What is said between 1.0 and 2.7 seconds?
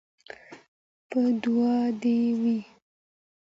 په دعا دي وي